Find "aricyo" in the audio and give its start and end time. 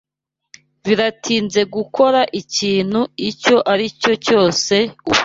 3.71-4.13